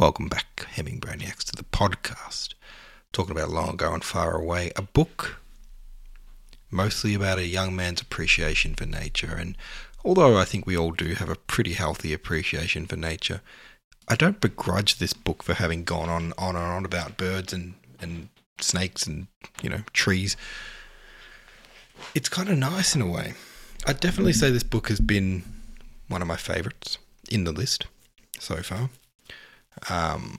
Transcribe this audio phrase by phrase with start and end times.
[0.00, 2.54] Welcome back, Hemming Brainiacs, to the podcast.
[3.12, 5.42] Talking about Long Ago and Far Away, a book
[6.70, 9.36] mostly about a young man's appreciation for nature.
[9.38, 9.58] And
[10.02, 13.42] although I think we all do have a pretty healthy appreciation for nature,
[14.08, 17.74] I don't begrudge this book for having gone on, on and on about birds and,
[18.00, 19.26] and snakes and,
[19.60, 20.34] you know, trees.
[22.14, 23.34] It's kind of nice in a way.
[23.86, 25.42] I'd definitely say this book has been
[26.08, 26.96] one of my favorites
[27.30, 27.84] in the list
[28.38, 28.88] so far.
[29.88, 30.36] Um,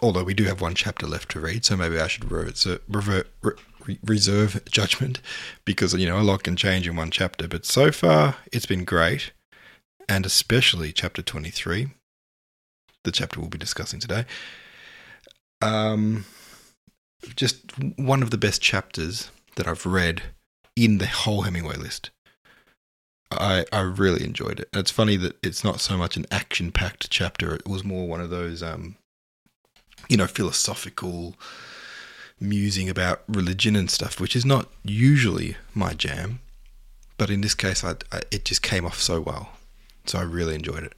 [0.00, 3.28] although we do have one chapter left to read, so maybe I should revert, revert,
[3.42, 5.20] re- reserve judgment
[5.64, 7.48] because you know a lot can change in one chapter.
[7.48, 9.32] But so far, it's been great,
[10.08, 11.88] and especially chapter twenty-three,
[13.04, 14.24] the chapter we'll be discussing today.
[15.60, 16.24] Um,
[17.36, 17.60] just
[17.96, 20.22] one of the best chapters that I've read
[20.74, 22.10] in the whole Hemingway list.
[23.38, 24.68] I, I really enjoyed it.
[24.72, 27.54] It's funny that it's not so much an action packed chapter.
[27.54, 28.96] It was more one of those, um,
[30.08, 31.34] you know, philosophical
[32.40, 36.40] musing about religion and stuff, which is not usually my jam.
[37.16, 39.50] But in this case, I, I, it just came off so well.
[40.06, 40.94] So I really enjoyed it.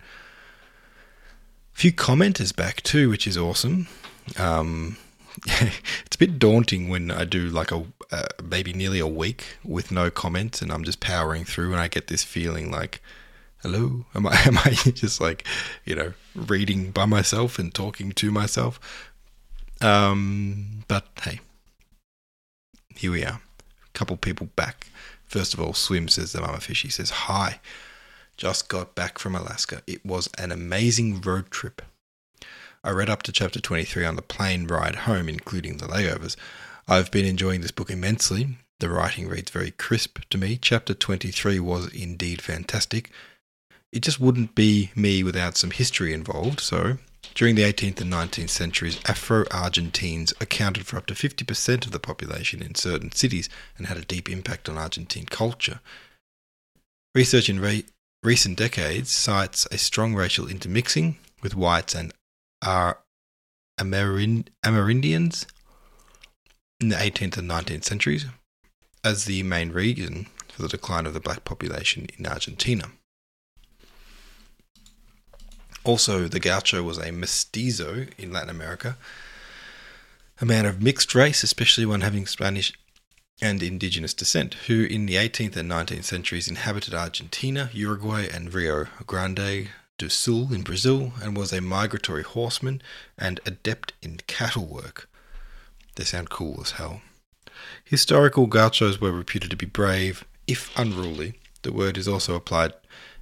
[1.74, 3.88] A few commenters back too, which is awesome.
[4.38, 4.96] Um,
[5.46, 9.90] it's a bit daunting when I do like a uh, maybe nearly a week with
[9.90, 13.00] no comments and I'm just powering through and I get this feeling like
[13.62, 14.06] hello?
[14.14, 15.46] Am I am I just like
[15.84, 18.80] you know reading by myself and talking to myself?
[19.80, 21.40] Um but hey
[22.96, 23.40] here we are.
[23.40, 24.88] A couple people back.
[25.26, 26.82] First of all swim says the mama fish.
[26.82, 27.60] He says hi
[28.36, 29.82] just got back from Alaska.
[29.86, 31.82] It was an amazing road trip.
[32.82, 36.36] I read up to chapter 23 on the plane ride home, including the layovers.
[36.86, 38.58] I've been enjoying this book immensely.
[38.80, 40.58] The writing reads very crisp to me.
[40.60, 43.10] Chapter 23 was indeed fantastic.
[43.92, 46.98] It just wouldn't be me without some history involved, so.
[47.34, 51.98] During the 18th and 19th centuries, Afro Argentines accounted for up to 50% of the
[51.98, 55.80] population in certain cities and had a deep impact on Argentine culture.
[57.14, 57.86] Research in re-
[58.22, 62.12] recent decades cites a strong racial intermixing with whites and
[62.60, 62.98] are
[63.80, 65.46] Amerindians
[66.84, 68.26] in the 18th and 19th centuries
[69.02, 72.84] as the main reason for the decline of the black population in Argentina.
[75.82, 78.98] Also, the gaucho was a mestizo in Latin America,
[80.42, 82.74] a man of mixed race, especially one having Spanish
[83.40, 88.88] and indigenous descent, who in the 18th and 19th centuries inhabited Argentina, Uruguay, and Rio
[89.06, 92.82] Grande do Sul in Brazil and was a migratory horseman
[93.16, 95.08] and adept in cattle work.
[95.96, 97.02] They sound cool as hell.
[97.84, 101.34] Historical gauchos were reputed to be brave, if unruly.
[101.62, 102.72] The word is also applied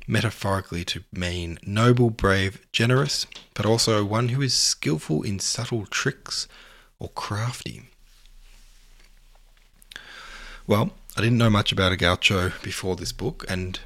[0.06, 6.48] metaphorically to mean noble, brave, generous, but also one who is skillful in subtle tricks
[6.98, 7.88] or crafty.
[10.66, 13.78] Well, I didn't know much about a gaucho before this book, and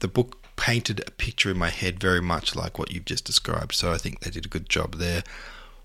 [0.00, 3.74] the book painted a picture in my head very much like what you've just described.
[3.74, 5.24] So I think they did a good job there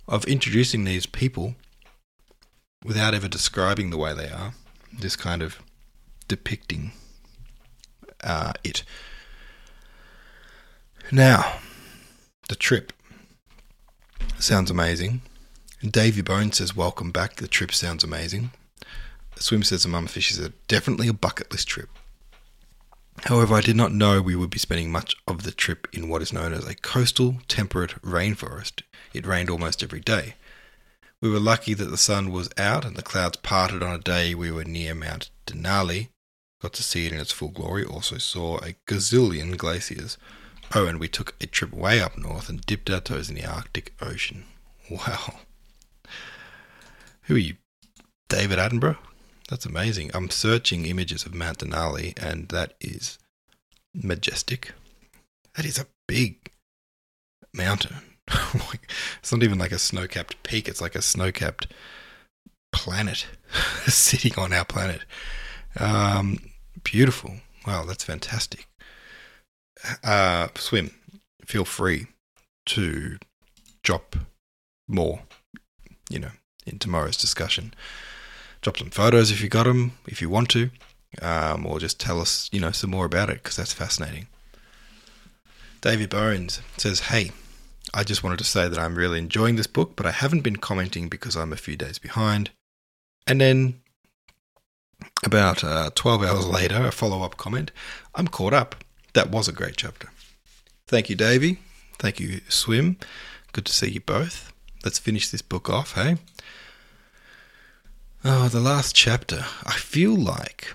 [0.07, 1.55] of introducing these people
[2.83, 4.53] without ever describing the way they are,
[4.99, 5.61] just kind of
[6.27, 6.91] depicting
[8.23, 8.83] uh, it.
[11.11, 11.59] Now,
[12.47, 12.93] the trip
[14.37, 15.21] sounds amazing.
[15.81, 17.35] Davy Bone says, Welcome back.
[17.35, 18.51] The trip sounds amazing.
[19.37, 21.89] Swim says, The Mama Fish is definitely a bucket list trip.
[23.23, 26.21] However, I did not know we would be spending much of the trip in what
[26.21, 28.81] is known as a coastal temperate rainforest.
[29.13, 30.35] It rained almost every day.
[31.21, 34.33] We were lucky that the sun was out and the clouds parted on a day
[34.33, 36.09] we were near Mount Denali.
[36.61, 37.83] Got to see it in its full glory.
[37.83, 40.17] Also saw a gazillion glaciers.
[40.73, 43.45] Oh, and we took a trip way up north and dipped our toes in the
[43.45, 44.45] Arctic Ocean.
[44.89, 45.41] Wow.
[47.23, 47.57] Who are you?
[48.27, 48.97] David Attenborough?
[49.47, 50.09] That's amazing.
[50.15, 53.19] I'm searching images of Mount Denali, and that is
[53.93, 54.71] majestic.
[55.55, 56.51] That is a big
[57.53, 57.97] mountain.
[59.19, 61.67] it's not even like a snow capped peak, it's like a snow capped
[62.71, 63.25] planet
[63.87, 65.01] sitting on our planet.
[65.77, 66.39] Um,
[66.83, 67.35] beautiful.
[67.65, 68.67] Wow, that's fantastic.
[70.03, 70.91] Uh, swim.
[71.45, 72.07] Feel free
[72.67, 73.17] to
[73.83, 74.15] drop
[74.87, 75.21] more,
[76.09, 76.31] you know,
[76.65, 77.73] in tomorrow's discussion
[78.61, 80.69] drop some photos if you got them, if you want to,
[81.21, 84.27] um, or just tell us, you know, some more about it because that's fascinating.
[85.81, 87.31] David Bones says, "Hey,
[87.93, 90.57] I just wanted to say that I'm really enjoying this book, but I haven't been
[90.57, 92.51] commenting because I'm a few days behind."
[93.27, 93.81] And then,
[95.23, 97.71] about uh, 12 hours later, a follow up comment:
[98.15, 98.83] "I'm caught up.
[99.13, 100.09] That was a great chapter."
[100.87, 101.59] Thank you, Davey.
[101.99, 102.97] Thank you, Swim.
[103.51, 104.51] Good to see you both.
[104.83, 106.17] Let's finish this book off, hey?
[108.23, 109.45] Oh, the last chapter.
[109.65, 110.73] I feel like,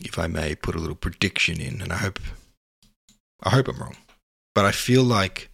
[0.00, 2.20] if I may put a little prediction in, and I hope,
[3.42, 3.96] I hope I'm wrong,
[4.54, 5.49] but I feel like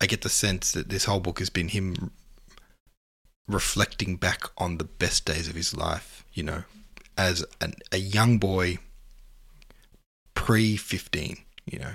[0.00, 2.10] I get the sense that this whole book has been him
[3.48, 6.64] reflecting back on the best days of his life, you know,
[7.16, 8.78] as an, a young boy
[10.34, 11.94] pre 15, you know.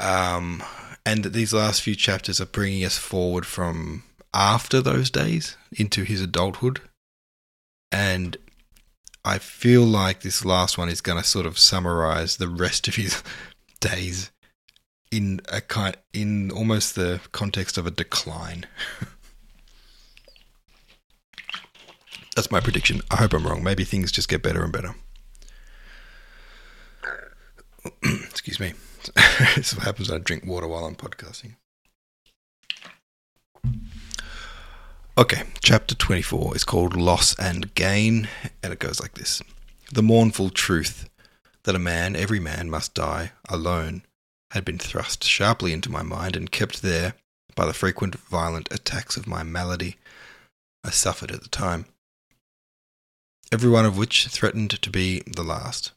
[0.00, 0.62] Um,
[1.06, 4.02] and that these last few chapters are bringing us forward from
[4.32, 6.80] after those days into his adulthood.
[7.92, 8.36] And
[9.24, 12.96] I feel like this last one is going to sort of summarize the rest of
[12.96, 13.22] his
[13.80, 14.30] days
[15.10, 18.66] in a kind in almost the context of a decline.
[22.34, 23.00] That's my prediction.
[23.10, 23.62] I hope I'm wrong.
[23.62, 24.94] Maybe things just get better and better.
[28.02, 28.72] Excuse me.
[29.54, 31.56] this is what happens when I drink water while I'm podcasting.
[35.16, 38.28] Okay, chapter 24 is called Loss and Gain,
[38.64, 39.42] and it goes like this
[39.92, 41.08] The mournful truth
[41.62, 44.02] that a man, every man, must die alone
[44.54, 47.14] had been thrust sharply into my mind and kept there
[47.56, 49.96] by the frequent violent attacks of my malady
[50.84, 51.86] I suffered at the time,
[53.50, 55.90] every one of which threatened to be the last.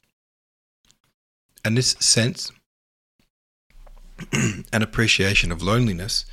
[1.63, 2.51] And this sense
[4.33, 6.25] and appreciation of loneliness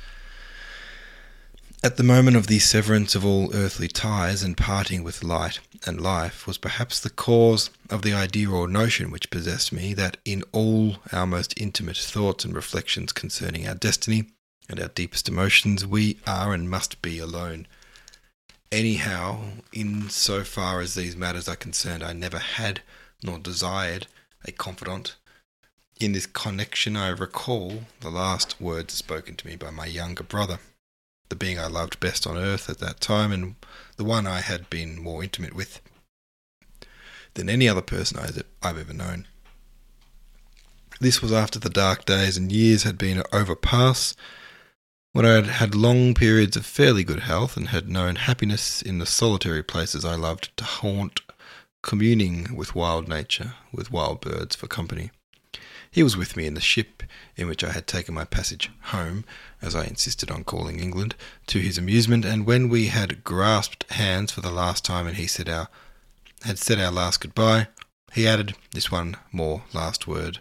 [1.85, 6.01] at the moment of the severance of all earthly ties and parting with light and
[6.01, 10.41] life was perhaps the cause of the idea or notion which possessed me that in
[10.51, 14.25] all our most intimate thoughts and reflections concerning our destiny
[14.67, 17.67] and our deepest emotions we are and must be alone.
[18.71, 19.41] Anyhow,
[19.71, 22.81] in so far as these matters are concerned, I never had
[23.21, 24.07] nor desired
[24.43, 25.17] a confidant.
[25.99, 30.57] In this connection, I recall the last words spoken to me by my younger brother
[31.29, 33.55] the being I loved best on earth at that time, and
[33.97, 35.81] the one I had been more intimate with
[37.33, 38.17] than any other person
[38.61, 39.27] I've ever known.
[40.99, 44.15] This was after the dark days and years had been overpass,
[45.11, 48.99] when I had had long periods of fairly good health and had known happiness in
[48.99, 51.21] the solitary places I loved to haunt,
[51.83, 55.11] communing with wild nature, with wild birds for company.
[55.95, 57.03] He was with me in the ship
[57.37, 59.23] in which I had taken my passage home,
[59.61, 61.15] as I insisted on calling England,
[61.47, 65.25] to his amusement, and when we had grasped hands for the last time and he
[65.25, 65.69] said our
[66.43, 67.69] had said our last goodbye,
[68.11, 70.39] he added this one more last word.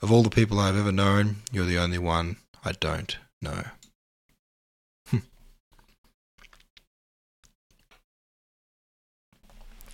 [0.00, 3.64] Of all the people I have ever known, you're the only one I don't know.
[5.10, 5.18] Hmm.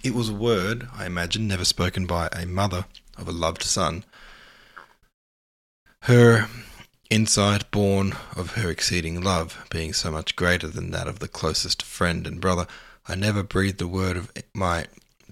[0.04, 2.84] It was a word, I imagine, never spoken by a mother
[3.18, 4.04] of a loved son,
[6.06, 6.48] her
[7.10, 11.80] insight born of her exceeding love, being so much greater than that of the closest
[11.80, 12.66] friend and brother,
[13.06, 14.86] I never breathed a word of my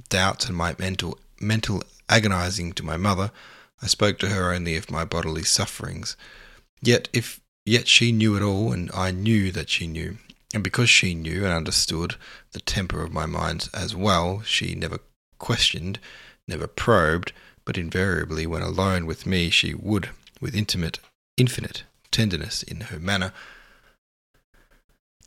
[0.09, 3.33] doubts and my mental mental agonizing to my mother.
[3.83, 6.17] I spoke to her only of my bodily sufferings.
[6.81, 10.19] Yet if yet she knew it all, and I knew that she knew.
[10.55, 12.15] And because she knew and understood
[12.53, 14.99] the temper of my mind as well, she never
[15.39, 15.99] questioned,
[16.47, 17.33] never probed,
[17.65, 20.99] but invariably when alone with me she would with intimate,
[21.37, 23.33] infinite tenderness in her manner,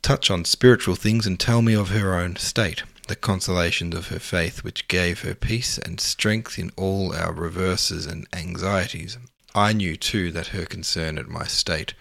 [0.02, 4.18] touch on spiritual things and tell me of her own state, the consolations of her
[4.18, 9.16] faith which gave her peace and strength in all our reverses and anxieties.
[9.54, 11.94] I knew too that her concern at my state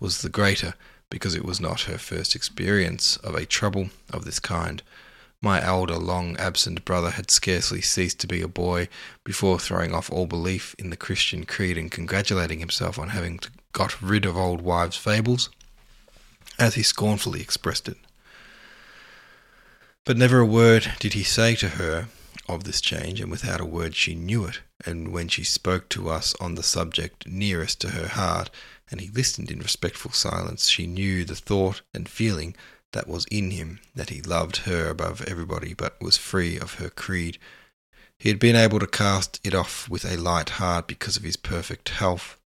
[0.00, 0.74] was the greater
[1.10, 4.82] because it was not her first experience of a trouble of this kind.
[5.42, 8.88] My elder, long absent brother had scarcely ceased to be a boy
[9.22, 13.40] before throwing off all belief in the Christian creed and congratulating himself on having
[13.72, 15.50] got rid of old wives' fables,
[16.58, 17.98] as he scornfully expressed it.
[20.04, 22.08] But never a word did he say to her
[22.48, 26.08] of this change, and without a word she knew it, and when she spoke to
[26.08, 28.50] us on the subject nearest to her heart,
[28.90, 32.54] and he listened in respectful silence, she knew the thought and feeling
[32.96, 36.88] that was in him, that he loved her above everybody but was free of her
[36.88, 37.36] creed.
[38.18, 41.36] He had been able to cast it off with a light heart because of his
[41.36, 42.38] perfect health.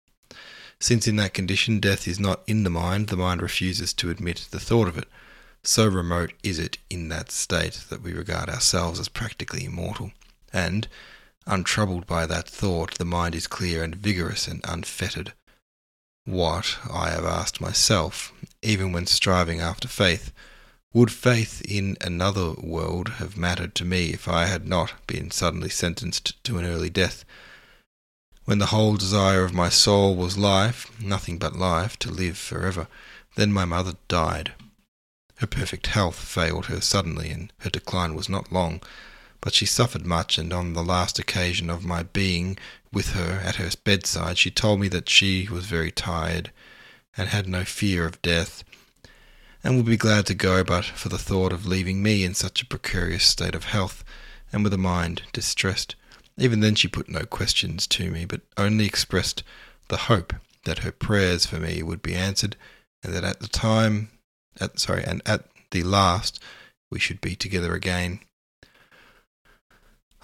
[0.81, 4.49] Since in that condition death is not in the mind, the mind refuses to admit
[4.51, 5.07] the thought of it.
[5.63, 10.13] So remote is it in that state that we regard ourselves as practically immortal.
[10.51, 10.89] And,
[11.47, 15.35] untroubled by that thought, the mind is clear and vigorous and unfettered.
[16.29, 18.33] What, I have asked myself,
[18.63, 20.33] even when striving after faith.
[20.93, 25.71] Would faith in another world have mattered to me if I had not been suddenly
[25.71, 27.25] sentenced to an early death?
[28.49, 32.89] when the whole desire of my soul was life, nothing but life, to live forever.
[33.35, 34.55] Then my mother died.
[35.37, 38.81] Her perfect health failed her suddenly, and her decline was not long,
[39.43, 42.57] but she suffered much, and on the last occasion of my being
[42.93, 46.51] with her at her bedside, she told me that she was very tired,
[47.17, 48.65] and had no fear of death,
[49.63, 52.63] and would be glad to go but for the thought of leaving me in such
[52.63, 54.05] a precarious state of health,
[54.53, 55.95] and with a mind distressed.
[56.39, 59.43] Even then she put no questions to me, but only expressed
[59.89, 60.33] the hope
[60.65, 62.57] that her prayers for me would be answered,
[63.03, 64.11] and that at the time,
[64.61, 66.41] at, sorry, and at the last,
[66.91, 68.21] we should be together again.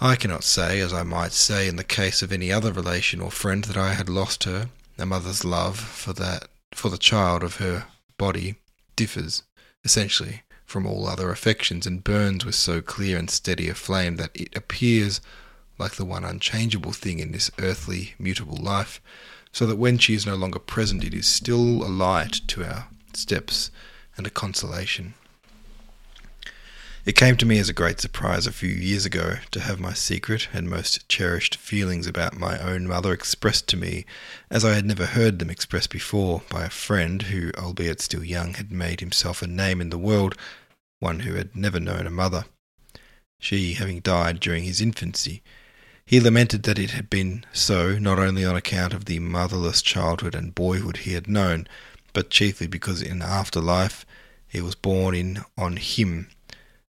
[0.01, 3.31] I cannot say, as I might say in the case of any other relation or
[3.31, 4.69] friend, that I had lost her.
[4.99, 7.87] A mother's love for that for the child of her
[8.19, 8.57] body
[8.97, 9.43] differs
[9.85, 14.31] essentially from all other affections and burns with so clear and steady a flame that
[14.35, 15.21] it appears
[15.79, 19.01] like the one unchangeable thing in this earthly, mutable life,
[19.53, 22.89] so that when she is no longer present, it is still a light to our
[23.13, 23.71] steps
[24.17, 25.15] and a consolation.
[27.05, 29.93] It came to me as a great surprise a few years ago to have my
[29.93, 34.07] secret and most cherished feelings about my own mother expressed to me
[34.49, 38.55] as I had never heard them expressed before by a friend who, albeit still young,
[38.55, 40.35] had made himself a name in the world,
[40.99, 42.47] one who had never known a mother.
[43.39, 45.43] She having died during his infancy,
[46.07, 50.35] he lamented that it had been so, not only on account of the motherless childhood
[50.35, 51.69] and boyhood he had known,
[52.15, 54.07] but chiefly because in after life
[54.53, 56.29] it was borne in on him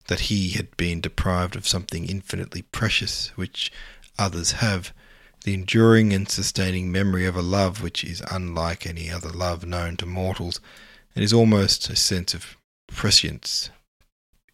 [0.09, 3.73] that he had been deprived of something infinitely precious which
[4.19, 4.93] others have,
[5.45, 9.97] the enduring and sustaining memory of a love which is unlike any other love known
[9.97, 10.61] to mortals,
[11.15, 12.57] and is almost a sense of
[12.87, 13.71] prescience,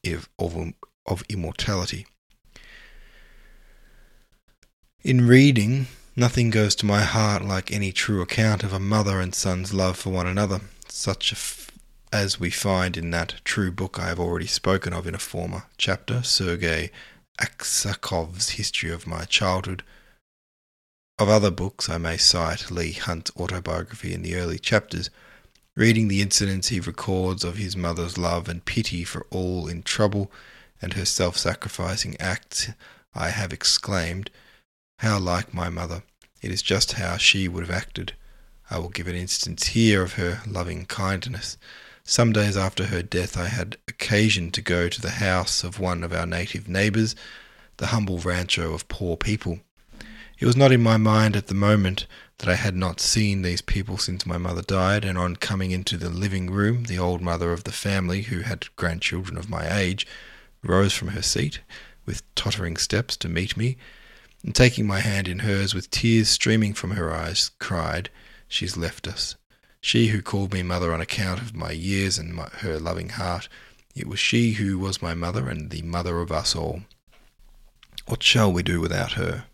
[0.07, 0.73] of, of,
[1.07, 2.07] of immortality.
[5.03, 9.35] In reading, nothing goes to my heart like any true account of a mother and
[9.35, 11.33] son's love for one another, such
[12.13, 15.65] as we find in that true book I have already spoken of in a former
[15.79, 16.91] chapter, Sergei
[17.41, 19.85] Aksakov's History of My Childhood.
[21.21, 25.09] Of other books, I may cite Leigh Hunt's autobiography in the early chapters.
[25.77, 30.33] Reading the incidents he records of his mother's love and pity for all in trouble
[30.83, 32.71] and her self sacrificing acts,
[33.15, 34.31] I have exclaimed,
[34.99, 36.03] how like my mother!
[36.43, 38.15] It is just how she would have acted.
[38.69, 41.57] I will give an instance here of her loving kindness.
[42.11, 46.03] Some days after her death, I had occasion to go to the house of one
[46.03, 47.15] of our native neighbours,
[47.77, 49.61] the humble rancho of poor people.
[50.37, 53.63] It was not in my mind at the moment that I had not seen these
[53.63, 57.53] people since my mother died, and on coming into the living room, the old mother
[57.53, 60.05] of the family, who had grandchildren of my age,
[60.65, 61.61] rose from her seat
[62.07, 63.77] with tottering steps to meet me
[64.43, 68.11] and taking my hand in hers with tears streaming from her eyes, cried,
[68.49, 69.37] She's left us.
[69.81, 73.49] She who called me mother on account of my years and my, her loving heart.
[73.95, 76.83] It was she who was my mother and the mother of us all.
[78.07, 79.45] What shall we do without her?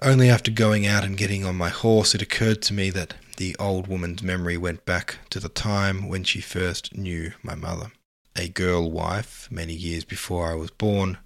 [0.00, 3.56] Only after going out and getting on my horse, it occurred to me that the
[3.58, 7.90] old woman's memory went back to the time when she first knew my mother.
[8.36, 11.18] A girl wife, many years before I was born,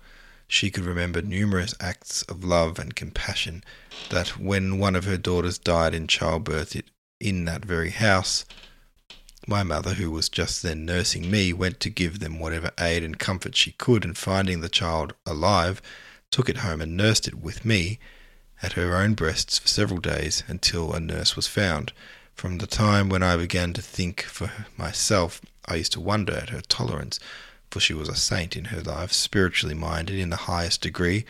[0.53, 3.65] she could remember numerous acts of love and compassion
[4.11, 8.45] that when one of her daughters died in childbirth it, in that very house,
[9.47, 13.19] my mother, who was just then nursing me, went to give them whatever aid and
[13.19, 15.81] comfort she could, and finding the child alive,
[16.31, 17.99] took it home and nursed it with me
[18.63, 21.95] at her own breasts for several days until a nurse was found.
[22.35, 26.51] From the time when I began to think for myself, I used to wonder at
[26.51, 27.19] her tolerance
[27.73, 31.25] for she was a saint in her life, spiritually minded in the highest degree.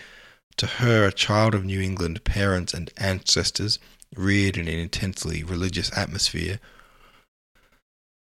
[0.56, 3.78] To her, a child of New England parents and ancestors,
[4.16, 6.58] reared in an intensely religious atmosphere,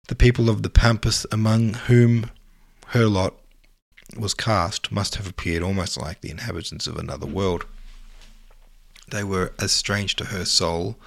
[0.07, 2.31] the people of the Pampas among whom
[2.87, 3.35] her lot
[4.17, 7.65] was cast must have appeared almost like the inhabitants of another world.
[9.11, 10.97] They were as strange to her soul,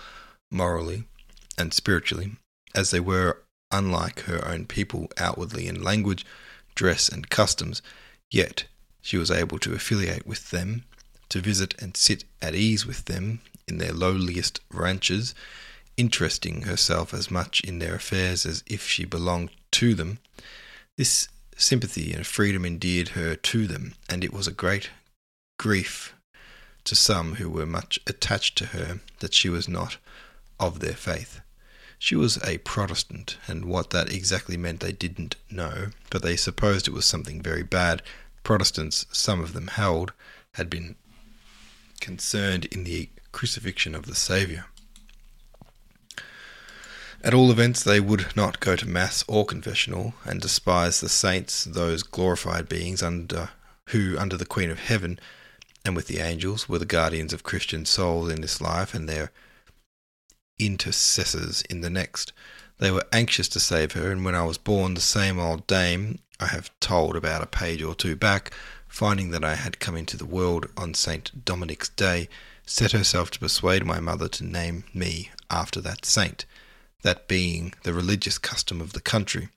[0.51, 1.05] morally
[1.59, 2.37] and spiritually,
[2.75, 6.25] as they were unlike her own people outwardly in language,
[6.75, 7.83] dress, and customs,
[8.31, 8.65] yet
[9.03, 10.85] she was able to affiliate with them,
[11.29, 15.35] to visit and sit at ease with them in their lowliest ranches,
[15.97, 20.19] interesting herself as much in their affairs as if she belonged to them.
[20.97, 24.91] This sympathy and freedom endeared her to them, and it was a great
[25.59, 26.15] grief
[26.85, 29.99] to some who were much attached to her that she was not
[30.59, 31.41] of their faith.
[32.03, 36.89] She was a Protestant, and what that exactly meant they didn't know, but they supposed
[36.89, 38.03] it was something very bad.
[38.43, 40.15] Protestants, some of them held,
[40.55, 40.97] had been
[42.01, 44.65] concerned in the crucifixion of the Saviour.
[47.23, 51.65] At all events, they would not go to Mass or confessional, and despise the saints,
[51.65, 53.51] those glorified beings under
[53.89, 55.21] who, under the Queen of Heaven,
[55.85, 59.31] and with the angels, were the guardians of Christian souls in this life and their
[60.65, 62.33] intercessors in the next.
[62.79, 66.19] They were anxious to save her, and when I was born, the same old dame
[66.39, 68.53] I have told about a page or two back,
[68.89, 71.45] finding that I had come into the world on St.
[71.45, 72.29] Dominic's Day,
[72.65, 76.47] set herself to persuade my mother to name me after that saint
[77.03, 79.49] that being the religious custom of the country.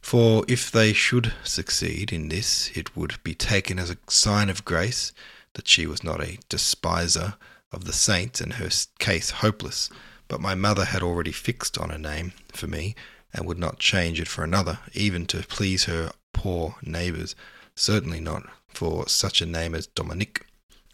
[0.00, 4.64] For if they should succeed in this, it would be taken as a sign of
[4.64, 5.12] grace
[5.54, 7.34] that she was not a despiser
[7.72, 9.90] of the saints and her case hopeless.
[10.28, 12.94] But my mother had already fixed on a name for me
[13.32, 17.34] and would not change it for another, even to please her poor neighbours,
[17.74, 20.46] certainly not for such a name as Dominic.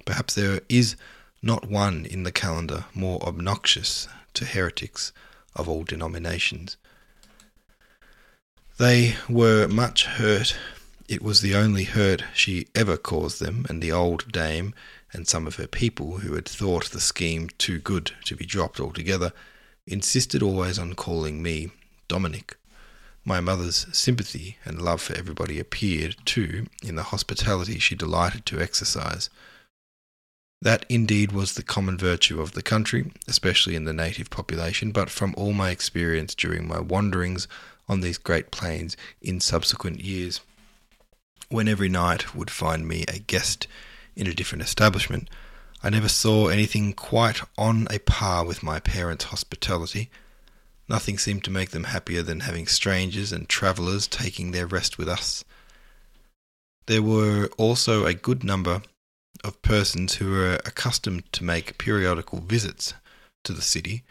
[0.05, 0.97] Perhaps there is
[1.43, 5.13] not one in the calendar more obnoxious to heretics
[5.55, 6.77] of all denominations.
[8.79, 10.57] They were much hurt.
[11.09, 14.75] It was the only hurt she ever caused them, and the old dame
[15.17, 18.79] and some of her people, who had thought the scheme too good to be dropped
[18.79, 19.33] altogether,
[19.87, 21.71] insisted always on calling me
[22.07, 22.57] Dominic.
[23.25, 28.61] My mother's sympathy and love for everybody appeared, too, in the hospitality she delighted to
[28.61, 29.31] exercise.
[30.61, 35.11] That indeed was the common virtue of the country, especially in the native population, but
[35.11, 37.49] from all my experience during my wanderings
[37.89, 40.41] on these great plains in subsequent years,
[41.49, 43.67] when every night would find me a guest
[44.17, 45.29] in a different establishment,
[45.83, 50.11] I never saw anything quite on a par with my parents' hospitality.
[50.89, 55.09] Nothing seemed to make them happier than having strangers and travellers taking their rest with
[55.09, 55.45] us.
[56.87, 58.83] There were also a good number
[59.45, 62.95] of persons who were accustomed to make periodical visits
[63.45, 64.05] to the city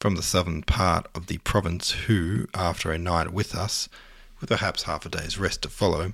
[0.00, 3.88] from the southern part of the province, who, after a night with us,
[4.40, 6.12] with perhaps half a day's rest to follow,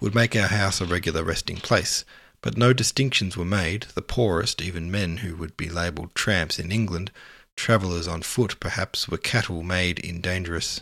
[0.00, 2.04] would make our house a regular resting place.
[2.42, 3.86] But no distinctions were made.
[3.94, 7.10] The poorest, even men who would be labelled tramps in England,
[7.56, 10.80] travellers on foot perhaps, were cattle made in dangerous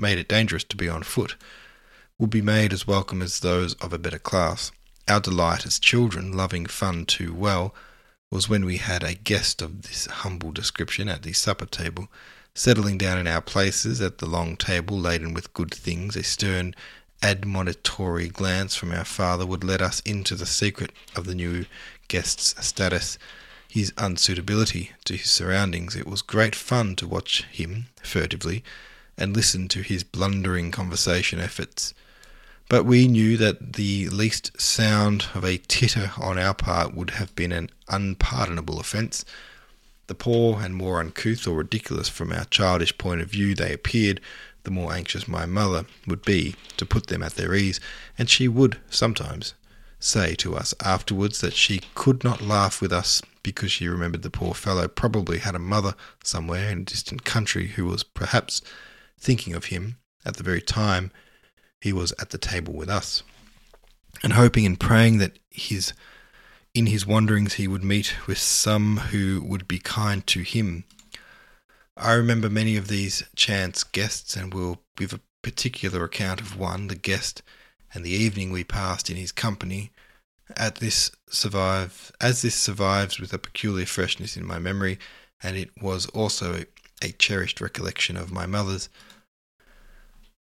[0.00, 1.36] made it dangerous to be on foot,
[2.18, 4.72] would be made as welcome as those of a better class.
[5.06, 7.74] Our delight as children, loving fun too well,
[8.30, 12.08] was when we had a guest of this humble description at the supper table,
[12.54, 16.74] settling down in our places at the long table laden with good things, a stern
[17.22, 21.66] admonitory glance from our father would let us into the secret of the new
[22.08, 23.18] guest's status,
[23.68, 25.94] his unsuitability to his surroundings.
[25.94, 28.64] It was great fun to watch him furtively
[29.16, 31.94] and listen to his blundering conversation efforts.
[32.68, 37.34] But we knew that the least sound of a titter on our part would have
[37.34, 39.24] been an unpardonable offence.
[40.06, 44.20] The poor and more uncouth or ridiculous from our childish point of view they appeared,
[44.64, 47.80] the more anxious my mother would be to put them at their ease,
[48.18, 49.54] and she would sometimes
[49.98, 54.30] say to us afterwards that she could not laugh with us because she remembered the
[54.30, 55.94] poor fellow probably had a mother
[56.24, 58.62] somewhere in a distant country who was perhaps
[59.18, 61.10] thinking of him at the very time
[61.80, 63.22] he was at the table with us,
[64.22, 65.92] and hoping and praying that his
[66.74, 70.84] in his wanderings he would meet with some who would be kind to him.
[72.02, 76.86] I remember many of these chance guests, and will give a particular account of one,
[76.86, 77.42] the guest,
[77.92, 79.90] and the evening we passed in his company.
[80.56, 84.98] At this survive, as this survives with a peculiar freshness in my memory,
[85.42, 86.64] and it was also
[87.02, 88.88] a cherished recollection of my mother's.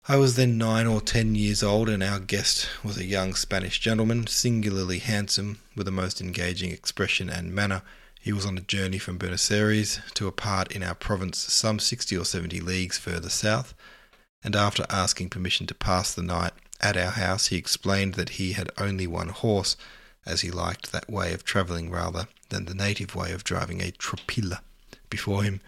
[0.07, 3.79] I was then nine or ten years old, and our guest was a young Spanish
[3.79, 7.81] gentleman, singularly handsome, with a most engaging expression and manner.
[8.19, 11.79] He was on a journey from Buenos Aires to a part in our province some
[11.79, 13.73] sixty or seventy leagues further south,
[14.43, 18.53] and after asking permission to pass the night at our house, he explained that he
[18.53, 19.77] had only one horse,
[20.25, 23.91] as he liked that way of travelling rather than the native way of driving a
[23.91, 24.59] tropilla
[25.09, 25.61] before him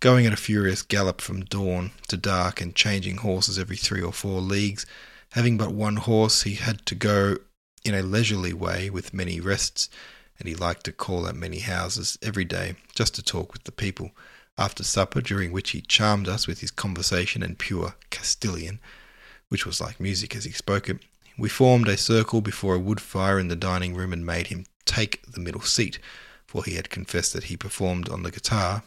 [0.00, 4.12] going at a furious gallop from dawn to dark and changing horses every three or
[4.12, 4.86] four leagues.
[5.32, 7.36] Having but one horse, he had to go
[7.84, 9.88] in a leisurely way with many rests,
[10.38, 13.72] and he liked to call at many houses every day just to talk with the
[13.72, 14.12] people.
[14.56, 18.80] After supper, during which he charmed us with his conversation and pure Castilian,
[19.48, 20.98] which was like music as he spoke it,
[21.36, 24.66] we formed a circle before a wood fire in the dining room and made him
[24.84, 25.98] take the middle seat,
[26.46, 28.82] for he had confessed that he performed on the guitar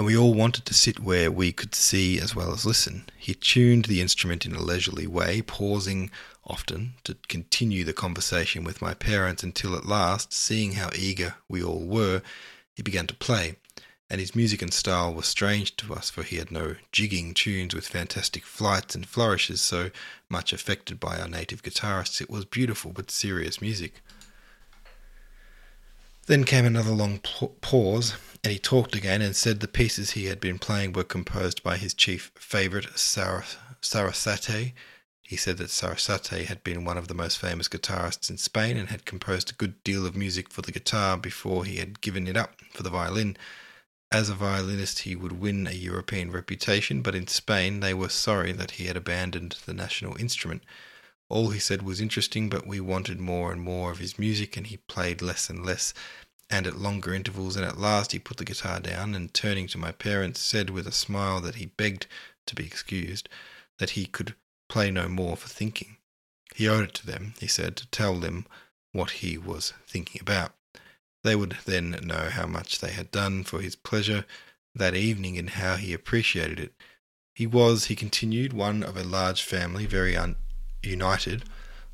[0.00, 3.04] and we all wanted to sit where we could see as well as listen.
[3.18, 6.10] He tuned the instrument in a leisurely way, pausing
[6.42, 11.62] often to continue the conversation with my parents until at last, seeing how eager we
[11.62, 12.22] all were,
[12.72, 13.56] he began to play.
[14.08, 17.74] And his music and style were strange to us, for he had no jigging tunes
[17.74, 19.90] with fantastic flights and flourishes so
[20.30, 22.22] much affected by our native guitarists.
[22.22, 24.00] It was beautiful but serious music.
[26.24, 27.18] Then came another long
[27.60, 31.62] pause, and he talked again and said the pieces he had been playing were composed
[31.62, 34.72] by his chief favourite, Sarasate.
[35.22, 38.88] He said that Sarasate had been one of the most famous guitarists in Spain and
[38.88, 42.36] had composed a good deal of music for the guitar before he had given it
[42.36, 43.36] up for the violin.
[44.10, 48.50] As a violinist, he would win a European reputation, but in Spain they were sorry
[48.52, 50.64] that he had abandoned the national instrument.
[51.28, 54.66] All he said was interesting, but we wanted more and more of his music, and
[54.66, 55.94] he played less and less,
[56.50, 59.78] and at longer intervals, and at last he put the guitar down, and turning to
[59.78, 62.06] my parents, said with a smile that he begged
[62.46, 63.28] to be excused,
[63.78, 64.34] that he could
[64.68, 65.96] play no more for thinking.
[66.54, 68.46] He owed it to them, he said, to tell them
[68.92, 70.52] what he was thinking about.
[71.22, 74.24] They would then know how much they had done for his pleasure
[74.74, 76.72] that evening and how he appreciated it.
[77.34, 80.36] He was, he continued, one of a large family, very un-
[80.82, 81.44] united,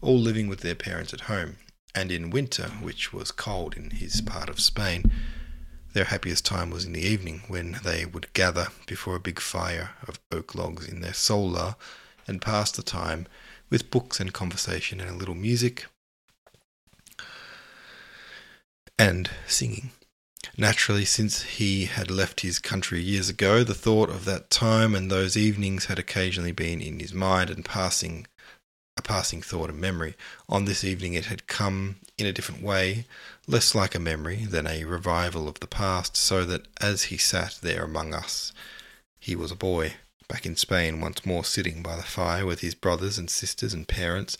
[0.00, 1.56] all living with their parents at home,
[1.96, 5.10] and in winter, which was cold in his part of Spain,
[5.94, 9.92] their happiest time was in the evening, when they would gather before a big fire
[10.06, 11.74] of oak logs in their solar
[12.28, 13.26] and pass the time
[13.70, 15.86] with books and conversation and a little music
[18.98, 19.90] and singing.
[20.58, 25.10] Naturally, since he had left his country years ago, the thought of that time and
[25.10, 28.26] those evenings had occasionally been in his mind and passing
[28.96, 30.14] a passing thought and memory.
[30.48, 33.04] On this evening it had come in a different way,
[33.46, 37.58] less like a memory than a revival of the past, so that as he sat
[37.62, 38.52] there among us,
[39.18, 39.94] he was a boy,
[40.28, 43.86] back in Spain once more sitting by the fire with his brothers and sisters and
[43.86, 44.36] parents,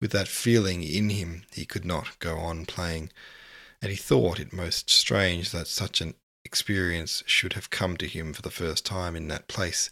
[0.00, 3.10] with that feeling in him he could not go on playing,
[3.82, 6.14] and he thought it most strange that such an
[6.44, 9.90] experience should have come to him for the first time in that place,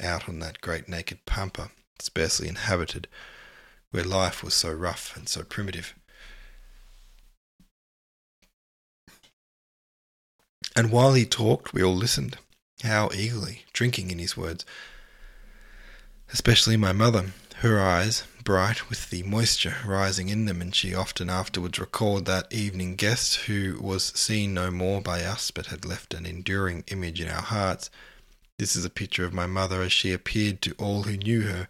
[0.00, 1.70] out on that great naked pampa,
[2.00, 3.06] sparsely inhabited,
[3.92, 5.94] where life was so rough and so primitive.
[10.74, 12.38] And while he talked, we all listened.
[12.82, 14.64] How eagerly, drinking in his words.
[16.32, 21.30] Especially my mother, her eyes bright with the moisture rising in them, and she often
[21.30, 26.14] afterwards recalled that evening guest who was seen no more by us but had left
[26.14, 27.90] an enduring image in our hearts.
[28.58, 31.68] This is a picture of my mother as she appeared to all who knew her,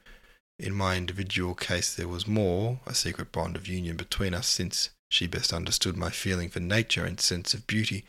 [0.62, 4.90] in my individual case, there was more, a secret bond of union between us, since
[5.08, 8.04] she best understood my feeling for nature and sense of beauty,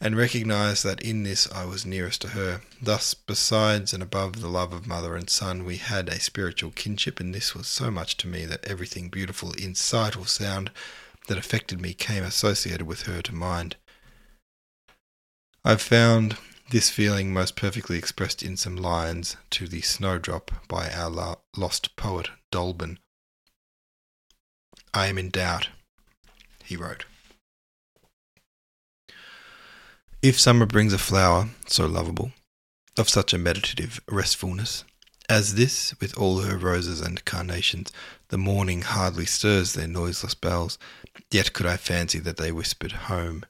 [0.00, 2.62] and recognized that in this I was nearest to her.
[2.82, 7.20] Thus, besides and above the love of mother and son, we had a spiritual kinship,
[7.20, 10.70] and this was so much to me that everything beautiful in sight or sound
[11.28, 13.76] that affected me came associated with her to mind.
[15.64, 16.36] I've found
[16.70, 22.30] this feeling most perfectly expressed in some lines to the Snowdrop by our lost poet
[22.50, 22.98] Dolben.
[24.92, 25.68] I am in doubt,
[26.64, 27.04] he wrote.
[30.22, 32.32] If summer brings a flower so lovable,
[32.98, 34.84] of such a meditative restfulness,
[35.28, 37.92] as this, with all her roses and carnations,
[38.28, 40.78] the morning hardly stirs their noiseless bells,
[41.30, 43.44] yet could I fancy that they whispered home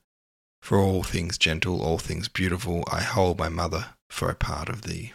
[0.66, 4.82] for all things gentle, all things beautiful, I hold my mother for a part of
[4.82, 5.12] thee.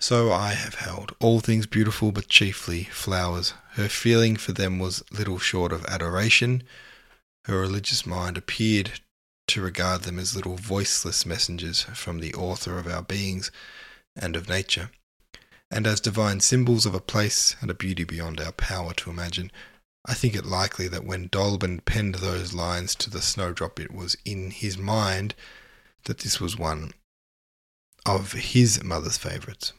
[0.00, 3.52] So I have held all things beautiful, but chiefly flowers.
[3.72, 6.62] Her feeling for them was little short of adoration.
[7.44, 9.00] Her religious mind appeared
[9.48, 13.50] to regard them as little voiceless messengers from the author of our beings
[14.16, 14.90] and of nature,
[15.70, 19.52] and as divine symbols of a place and a beauty beyond our power to imagine.
[20.06, 24.16] I think it likely that when Dolben penned those lines to the snowdrop, it was
[24.24, 25.34] in his mind
[26.04, 26.92] that this was one
[28.06, 29.72] of his mother's favourites.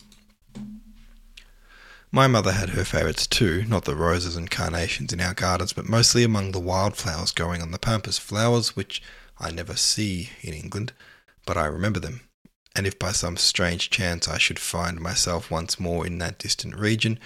[2.11, 5.87] My mother had her favourites too, not the roses and carnations in our gardens, but
[5.87, 9.01] mostly among the wildflowers growing on the pampas, flowers which
[9.39, 10.93] I never see in England,
[11.45, 12.21] but I remember them.
[12.75, 16.75] And if by some strange chance I should find myself once more in that distant
[16.75, 17.19] region,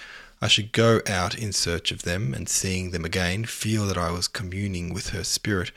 [0.44, 4.10] I should go out in search of them, and seeing them again, feel that I
[4.10, 5.72] was communing with her spirit.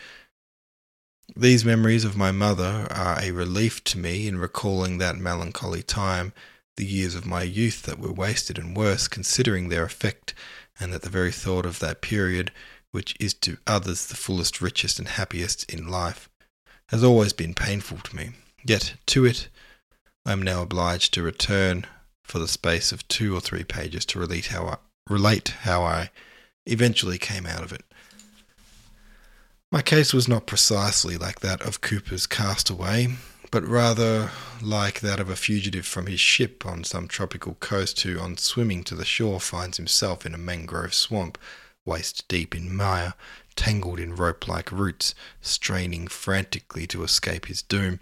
[1.38, 6.34] These memories of my mother are a relief to me in recalling that melancholy time,
[6.76, 10.34] the years of my youth that were wasted and worse, considering their effect,
[10.78, 12.52] and that the very thought of that period,
[12.92, 16.30] which is to others the fullest, richest, and happiest in life,
[16.90, 18.32] has always been painful to me.
[18.66, 19.48] Yet to it
[20.26, 21.88] I am now obliged to return
[22.28, 24.78] for the space of two or three pages to relate how I,
[25.10, 26.12] relate how I
[26.66, 27.84] eventually came out of it.
[29.72, 33.16] My case was not precisely like that of Cowper's castaway,
[33.50, 38.20] but rather like that of a fugitive from his ship on some tropical coast who,
[38.20, 41.38] on swimming to the shore, finds himself in a mangrove swamp,
[41.86, 43.14] waist deep in mire,
[43.56, 48.00] tangled in rope like roots, straining frantically to escape his doom.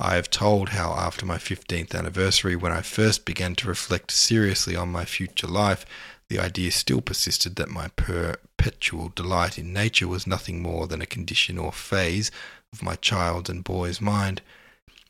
[0.00, 4.76] I have told how, after my 15th anniversary, when I first began to reflect seriously
[4.76, 5.84] on my future life,
[6.28, 11.06] the idea still persisted that my perpetual delight in nature was nothing more than a
[11.06, 12.30] condition or phase
[12.72, 14.40] of my child's and boy's mind,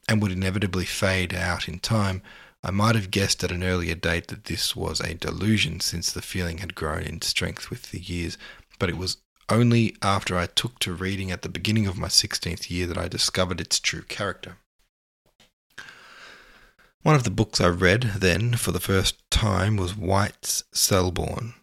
[0.09, 2.23] and would inevitably fade out in time.
[2.65, 6.23] I might have guessed at an earlier date that this was a delusion, since the
[6.23, 8.39] feeling had grown in strength with the years,
[8.79, 9.19] but it was
[9.51, 13.07] only after I took to reading at the beginning of my 16th year that I
[13.07, 14.57] discovered its true character.
[17.03, 21.55] One of the books I read then for the first time was White's Selborne,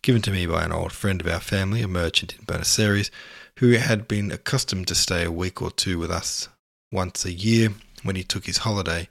[0.00, 3.10] given to me by an old friend of our family, a merchant in Buenos Aires,
[3.58, 6.48] who had been accustomed to stay a week or two with us
[6.90, 9.06] once a year when he took his holiday.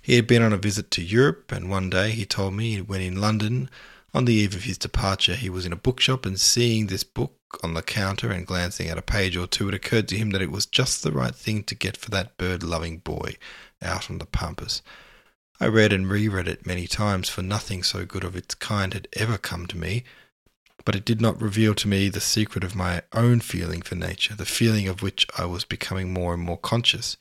[0.00, 3.00] He had been on a visit to Europe, and one day he told me when
[3.00, 3.68] in London,
[4.12, 7.34] on the eve of his departure, he was in a bookshop and seeing this book
[7.62, 10.42] on the counter and glancing at a page or two, it occurred to him that
[10.42, 13.36] it was just the right thing to get for that bird loving boy
[13.82, 14.82] out on the pampas.
[15.60, 19.08] I read and reread it many times, for nothing so good of its kind had
[19.12, 20.04] ever come to me,
[20.84, 24.34] but it did not reveal to me the secret of my own feeling for nature,
[24.34, 27.16] the feeling of which I was becoming more and more conscious,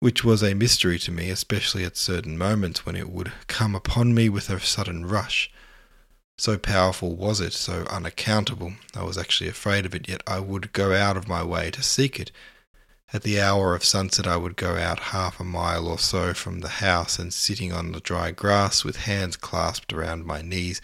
[0.00, 4.14] which was a mystery to me, especially at certain moments when it would come upon
[4.14, 5.50] me with a sudden rush.
[6.38, 10.72] So powerful was it, so unaccountable, I was actually afraid of it, yet I would
[10.72, 12.30] go out of my way to seek it,
[13.12, 16.58] at the hour of sunset, I would go out half a mile or so from
[16.58, 20.82] the house and, sitting on the dry grass with hands clasped around my knees,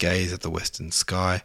[0.00, 1.42] gaze at the western sky,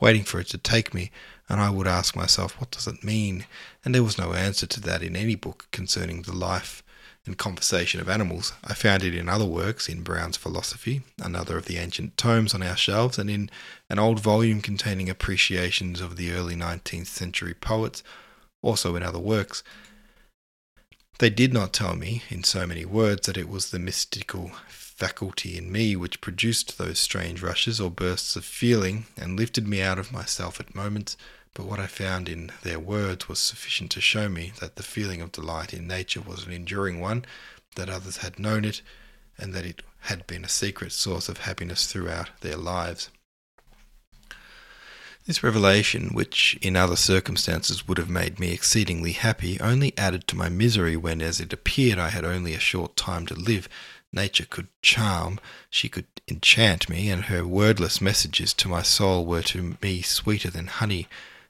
[0.00, 1.12] waiting for it to take me,
[1.48, 3.46] and I would ask myself, What does it mean?
[3.84, 6.82] And there was no answer to that in any book concerning the life
[7.24, 8.52] and conversation of animals.
[8.64, 12.62] I found it in other works, in Brown's Philosophy, another of the ancient tomes on
[12.62, 13.50] our shelves, and in
[13.88, 18.02] an old volume containing appreciations of the early 19th century poets
[18.62, 19.62] also in other works.
[21.18, 24.52] They did not tell me, in so many words, that it was the mystical
[24.98, 29.80] faculty in me which produced those strange rushes or bursts of feeling and lifted me
[29.80, 31.16] out of myself at moments,
[31.54, 35.20] but what I found in their words was sufficient to show me that the feeling
[35.20, 37.24] of delight in nature was an enduring one,
[37.76, 38.82] that others had known it,
[39.38, 43.08] and that it had been a secret source of happiness throughout their lives.
[45.26, 50.36] This revelation, which in other circumstances would have made me exceedingly happy, only added to
[50.36, 53.68] my misery when, as it appeared, I had only a short time to live.
[54.12, 59.42] Nature could charm, she could enchant me, and her wordless messages to my soul were
[59.42, 61.08] to me sweeter than honey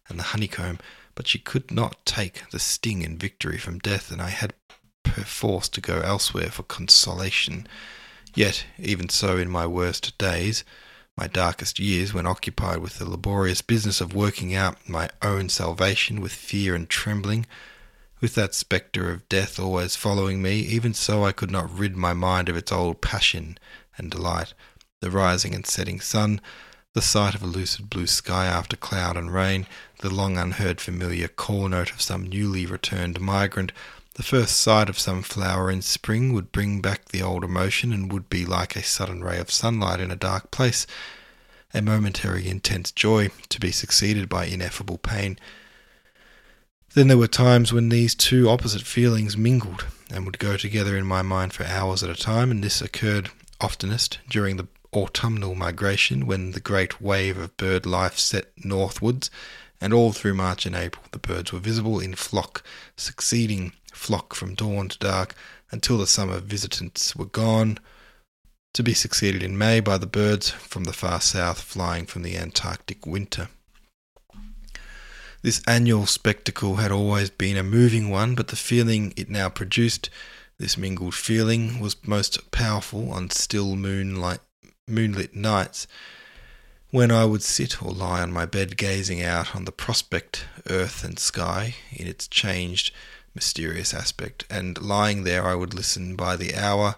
[0.09, 0.79] and the honeycomb,
[1.15, 4.55] but she could not take the sting and victory from death, and I had
[5.03, 7.67] perforce to go elsewhere for consolation.
[8.35, 10.65] Yet, even so, in my worst days,
[11.17, 16.21] my darkest years, when occupied with the laborious business of working out my own salvation
[16.21, 17.47] with fear and trembling,
[18.21, 22.13] with that spectre of death always following me, even so I could not rid my
[22.13, 23.59] mind of its old passion
[23.97, 24.55] and delight,
[25.01, 26.41] the rising and setting sun,
[26.95, 29.67] the sight of a lucid blue sky after cloud and rain,
[29.99, 33.73] the long unheard familiar call note of some newly returned migrant,
[34.15, 38.13] the first sight of some flower in spring would bring back the old emotion and
[38.13, 40.89] would be like a sudden ray of sunlight in a dark place,
[41.73, 45.39] a momentary intense joy to be succeeded by ineffable pain.
[46.99, 51.07] Then there were times when these two opposite feelings mingled and would go together in
[51.07, 53.31] my mind for hours at a time, and this occurred
[53.61, 59.31] oftenest during the autumnal migration when the great wave of bird life set northwards,
[59.81, 62.65] and all through March and April the birds were visible in flock,
[62.97, 65.37] succeeding flock from dawn to dark
[65.71, 67.79] until the summer visitants were gone,
[68.75, 72.37] to be succeeded in May by the birds from the far south flying from the
[72.37, 73.51] Antarctic winter.
[75.43, 80.11] This annual spectacle had always been a moving one, but the feeling it now produced,
[80.59, 84.41] this mingled feeling, was most powerful on still moonlight,
[84.87, 85.87] moonlit nights
[86.91, 91.05] when I would sit or lie on my bed gazing out on the prospect, earth
[91.05, 92.95] and sky, in its changed
[93.35, 96.97] mysterious aspect, and lying there I would listen by the hour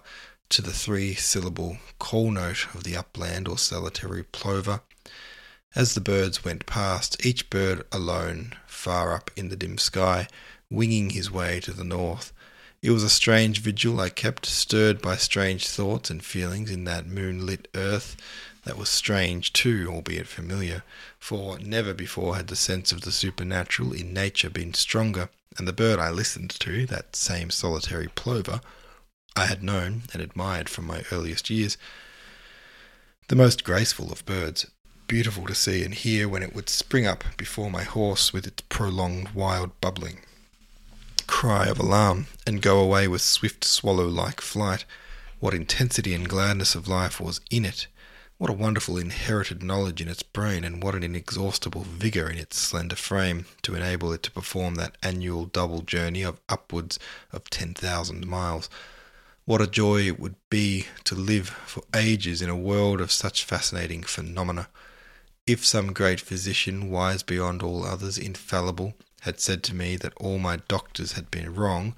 [0.51, 4.81] to the three syllable call note of the upland or solitary plover,
[5.75, 10.27] As the birds went past, each bird alone, far up in the dim sky,
[10.69, 12.33] winging his way to the north,
[12.83, 17.07] it was a strange vigil I kept, stirred by strange thoughts and feelings in that
[17.07, 18.17] moonlit earth.
[18.65, 20.83] That was strange too, albeit familiar,
[21.19, 25.73] for never before had the sense of the supernatural in nature been stronger, and the
[25.73, 28.61] bird I listened to, that same solitary plover,
[29.37, 31.77] I had known and admired from my earliest years,
[33.29, 34.67] the most graceful of birds,
[35.11, 38.63] beautiful to see and hear when it would spring up before my horse with its
[38.69, 40.21] prolonged wild bubbling
[41.27, 44.85] cry of alarm and go away with swift swallow like flight.
[45.41, 47.89] What intensity and gladness of life was in it!
[48.39, 52.57] What a wonderful inherited knowledge in its brain, and what an inexhaustible vigour in its
[52.57, 57.01] slender frame to enable it to perform that annual double journey of upwards
[57.33, 58.71] of ten thousand miles.
[59.45, 63.45] What a joy it would be to live for ages in a world of such
[63.45, 64.69] fascinating phenomena.
[65.47, 70.39] If some great physician, wise beyond all others, infallible, had said to me that all
[70.39, 71.95] my doctors had been wrong,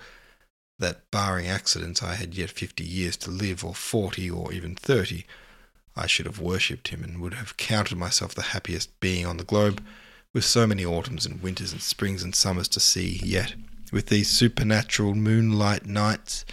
[0.78, 5.26] that barring accidents I had yet fifty years to live, or forty, or even thirty,
[5.94, 9.44] I should have worshipped him and would have counted myself the happiest being on the
[9.44, 9.84] globe,
[10.32, 13.54] with so many autumns and winters and springs and summers to see yet,
[13.92, 16.46] with these supernatural moonlight nights.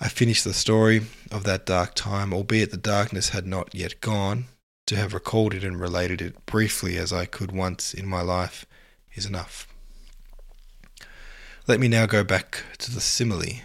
[0.00, 4.46] I finished the story of that dark time, albeit the darkness had not yet gone,
[4.86, 8.66] to have recalled it and related it briefly as I could once in my life
[9.14, 9.66] is enough.
[11.66, 13.62] Let me now go back to the simile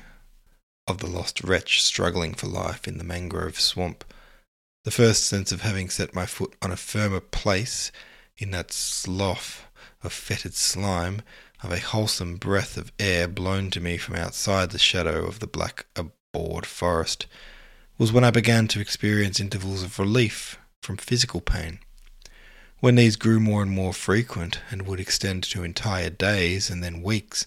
[0.88, 4.06] of the lost wretch struggling for life in the mangrove swamp.
[4.86, 7.92] The first sense of having set my foot on a firmer place
[8.38, 9.70] in that slough
[10.02, 11.22] of fetid slime,
[11.62, 15.48] of a wholesome breath of air blown to me from outside the shadow of the
[15.48, 17.28] black abhorred forest,
[17.98, 21.80] was when I began to experience intervals of relief from physical pain.
[22.80, 27.04] When these grew more and more frequent and would extend to entire days and then
[27.04, 27.46] weeks,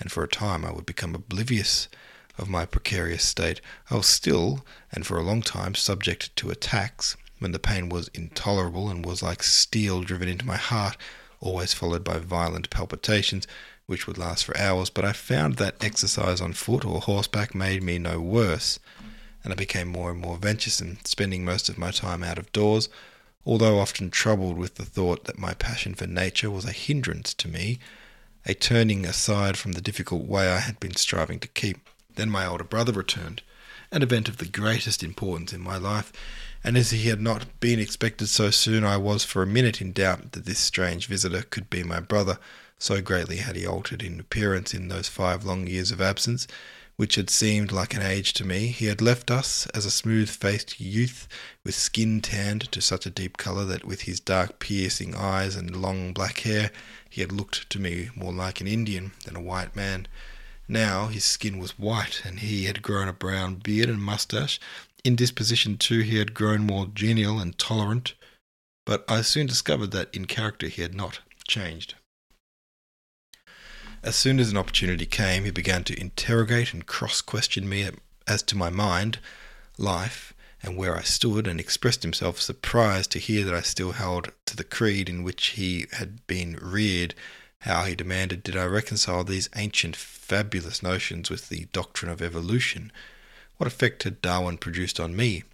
[0.00, 1.88] and for a time I would become oblivious
[2.36, 3.60] of my precarious state,
[3.90, 8.08] I was still, and for a long time, subject to attacks, when the pain was
[8.14, 10.96] intolerable and was like steel driven into my heart,
[11.40, 13.46] always followed by violent palpitations,
[13.86, 14.90] which would last for hours.
[14.90, 18.80] But I found that exercise on foot or horseback made me no worse,
[19.44, 22.88] and I became more and more venturesome, spending most of my time out of doors
[23.46, 27.48] although often troubled with the thought that my passion for nature was a hindrance to
[27.48, 27.78] me,
[28.46, 31.88] a turning aside from the difficult way I had been striving to keep.
[32.16, 33.42] Then my older brother returned,
[33.90, 36.12] an event of the greatest importance in my life,
[36.62, 39.92] and as he had not been expected so soon, I was for a minute in
[39.92, 42.38] doubt that this strange visitor could be my brother,
[42.78, 46.46] so greatly had he altered in appearance in those five long years of absence,
[46.96, 48.68] which had seemed like an age to me.
[48.68, 51.26] He had left us as a smooth faced youth,
[51.64, 55.74] with skin tanned to such a deep colour that with his dark piercing eyes and
[55.74, 56.70] long black hair
[57.10, 60.06] he had looked to me more like an Indian than a white man.
[60.68, 64.58] Now his skin was white, and he had grown a brown beard and moustache.
[65.04, 68.14] In disposition, too, he had grown more genial and tolerant,
[68.86, 71.94] but I soon discovered that in character he had not changed.
[74.04, 77.88] As soon as an opportunity came, he began to interrogate and cross question me
[78.26, 79.18] as to my mind,
[79.78, 84.30] life, and where I stood, and expressed himself surprised to hear that I still held
[84.44, 87.14] to the creed in which he had been reared.
[87.60, 92.92] How, he demanded, did I reconcile these ancient fabulous notions with the doctrine of evolution?
[93.56, 95.44] What effect had Darwin produced on me?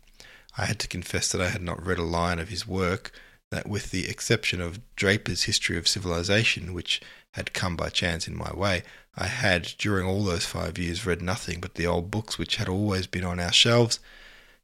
[0.59, 3.13] I had to confess that I had not read a line of his work,
[3.53, 7.01] that with the exception of Draper's History of Civilization, which
[7.35, 8.83] had come by chance in my way,
[9.17, 12.69] I had, during all those five years, read nothing but the old books which had
[12.69, 13.99] always been on our shelves.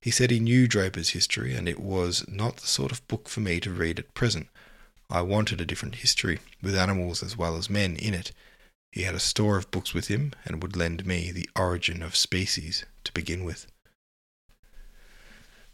[0.01, 3.41] He said he knew Draper's history, and it was not the sort of book for
[3.41, 4.49] me to read at present.
[5.11, 8.33] I wanted a different history, with animals as well as men in it.
[8.93, 12.17] He had a store of books with him, and would lend me The Origin of
[12.17, 13.67] Species to begin with.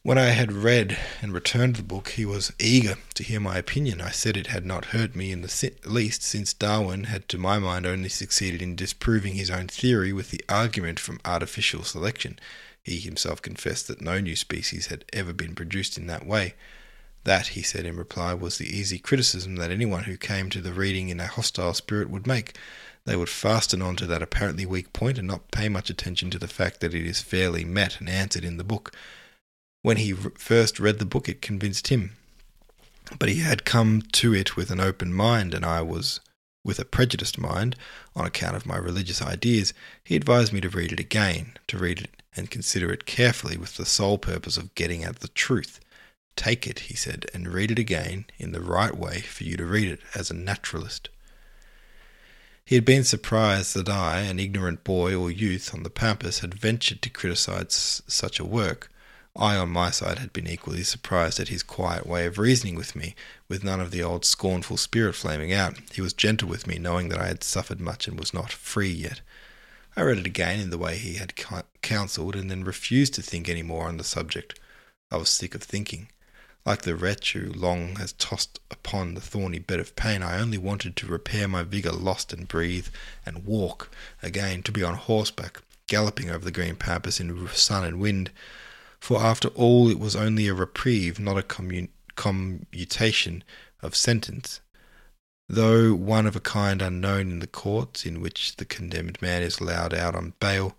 [0.05, 4.01] When I had read and returned the book, he was eager to hear my opinion.
[4.01, 7.61] I said it had not hurt me in the least, since Darwin had, to my
[7.61, 12.41] mind, only succeeded in disproving his own theory with the argument from artificial selection.
[12.83, 16.55] He himself confessed that no new species had ever been produced in that way.
[17.23, 20.73] That, he said in reply, was the easy criticism that anyone who came to the
[20.73, 22.57] reading in a hostile spirit would make.
[23.05, 26.41] They would fasten on to that apparently weak point and not pay much attention to
[26.41, 28.93] the fact that it is fairly met and answered in the book.
[29.83, 32.17] When he first read the book, it convinced him.
[33.19, 36.21] But he had come to it with an open mind, and I was
[36.65, 37.75] with a prejudiced mind
[38.15, 39.75] on account of my religious ideas.
[40.05, 43.77] He advised me to read it again, to read it and consider it carefully with
[43.77, 45.81] the sole purpose of getting at the truth.
[46.37, 49.67] Take it, he said, and read it again in the right way for you to
[49.67, 51.09] read it as a naturalist.
[52.65, 56.55] He had been surprised that I, an ignorant boy or youth on the pampas, had
[56.55, 58.89] ventured to criticize such a work.
[59.35, 62.95] I, on my side, had been equally surprised at his quiet way of reasoning with
[62.95, 63.15] me,
[63.49, 65.79] with none of the old scornful spirit flaming out.
[65.93, 68.91] He was gentle with me, knowing that I had suffered much and was not free
[68.91, 69.23] yet.
[69.97, 71.35] I read it again in the way he had
[71.81, 74.61] counselled, and then refused to think any more on the subject.
[75.11, 76.09] I was sick of thinking.
[76.67, 80.59] Like the wretch who long has tossed upon the thorny bed of pain, I only
[80.59, 82.89] wanted to repair my vigour lost and breathe,
[83.25, 83.91] and walk
[84.23, 88.31] again, to be on horseback, galloping over the green pampas in sun and wind.
[89.03, 93.43] For after all, it was only a reprieve, not a commun- commutation
[93.83, 94.61] of sentence,
[95.49, 99.59] though one of a kind unknown in the courts in which the condemned man is
[99.59, 100.77] allowed out on bail.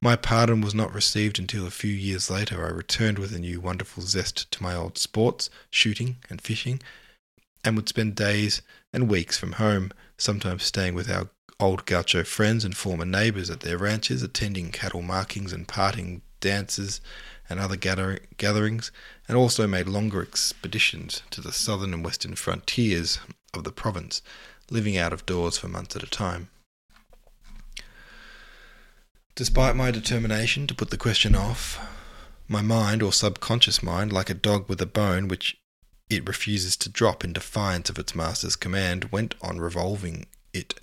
[0.00, 3.60] My pardon was not received until a few years later I returned with a new
[3.60, 6.80] wonderful zest to my old sports, shooting and fishing,
[7.64, 8.62] and would spend days
[8.92, 13.60] and weeks from home, sometimes staying with our old gaucho friends and former neighbours at
[13.60, 17.00] their ranches, attending cattle markings and parting dances
[17.48, 18.90] and other gather- gatherings,
[19.28, 23.18] and also made longer expeditions to the southern and western frontiers
[23.52, 24.22] of the province,
[24.70, 26.48] living out of doors for months at a time.
[29.34, 31.80] Despite my determination to put the question off,
[32.46, 35.56] my mind, or subconscious mind, like a dog with a bone which
[36.08, 40.78] it refuses to drop in defiance of its master's command, went on revolving it.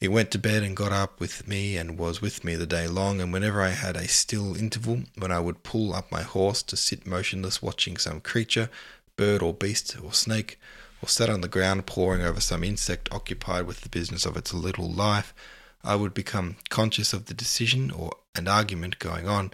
[0.00, 2.86] It went to bed and got up with me and was with me the day
[2.86, 6.62] long, and whenever I had a still interval, when I would pull up my horse
[6.64, 8.70] to sit motionless watching some creature,
[9.16, 10.60] bird or beast or snake,
[11.02, 14.54] or sat on the ground poring over some insect occupied with the business of its
[14.54, 15.34] little life,
[15.82, 19.52] I would become conscious of the decision or an argument going on,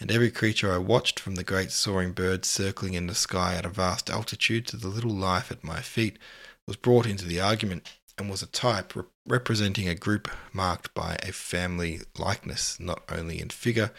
[0.00, 3.64] and every creature I watched, from the great soaring bird circling in the sky at
[3.64, 6.18] a vast altitude to the little life at my feet,
[6.66, 7.88] was brought into the argument
[8.18, 13.48] and was a type representing a group marked by a family likeness, not only in
[13.48, 13.90] figure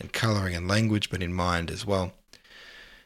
[0.00, 2.12] and colouring and language, but in mind as well.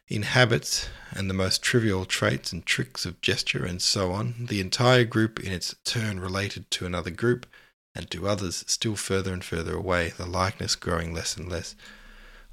[0.08, 4.60] In habits and the most trivial traits and tricks of gesture and so on, the
[4.60, 7.46] entire group in its turn related to another group
[7.94, 11.76] and to others still further and further away, the likeness growing less and less.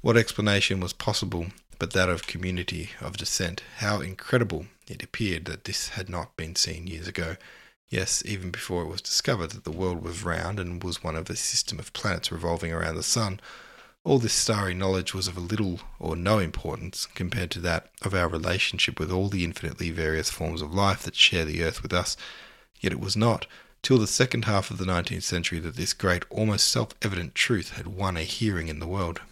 [0.00, 1.48] What explanation was possible
[1.80, 3.62] but that of community of descent?
[3.78, 7.36] How incredible it appeared that this had not been seen years ago.
[7.90, 11.30] Yes, even before it was discovered that the world was round and was one of
[11.30, 13.40] a system of planets revolving around the sun.
[14.04, 18.28] All this starry knowledge was of little or no importance compared to that of our
[18.28, 22.16] relationship with all the infinitely various forms of life that share the earth with us.
[22.78, 23.46] Yet it was not
[23.82, 27.70] till the second half of the 19th century that this great, almost self evident truth
[27.70, 29.22] had won a hearing in the world.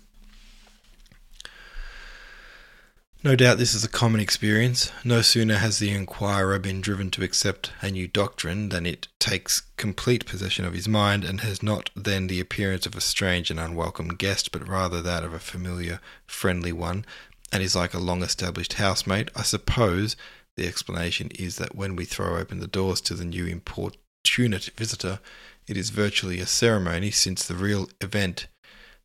[3.27, 4.93] No doubt this is a common experience.
[5.03, 9.63] No sooner has the inquirer been driven to accept a new doctrine than it takes
[9.77, 13.59] complete possession of his mind, and has not then the appearance of a strange and
[13.59, 15.99] unwelcome guest, but rather that of a familiar,
[16.29, 17.05] friendly one,
[17.51, 19.31] and is like a long established housemate.
[19.35, 20.15] I suppose
[20.57, 25.19] the explanation is that when we throw open the doors to the new importunate visitor,
[25.67, 28.47] it is virtually a ceremony since the real event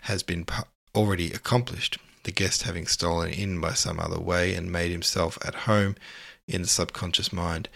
[0.02, 0.46] has been
[0.94, 5.56] already accomplished, the guest having stolen in by some other way and made himself at
[5.56, 5.96] home
[6.48, 7.70] in the subconscious mind.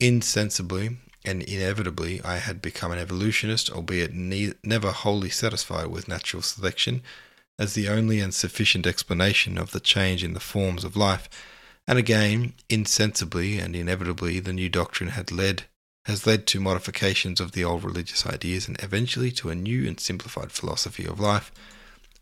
[0.00, 6.42] Insensibly and inevitably, I had become an evolutionist, albeit ne- never wholly satisfied with natural
[6.42, 7.02] selection
[7.58, 11.28] as the only and sufficient explanation of the change in the forms of life.
[11.86, 15.64] And again, insensibly and inevitably, the new doctrine had led
[16.06, 19.98] has led to modifications of the old religious ideas and eventually to a new and
[19.98, 21.50] simplified philosophy of life,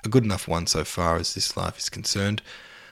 [0.05, 2.43] a good enough one so far as this life is concerned,